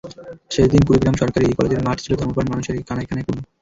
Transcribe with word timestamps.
শেষ 0.51 0.65
দিন 0.67 0.81
কুড়িগ্রাম 0.85 1.15
সরকারি 1.21 1.47
কলেজের 1.57 1.85
মাঠ 1.85 1.97
ছিল 2.03 2.13
ধর্মপ্রাণ 2.15 2.47
মানুষে 2.51 2.71
কানায় 2.81 3.07
কানায় 3.09 3.25
পূর্ণ। 3.27 3.41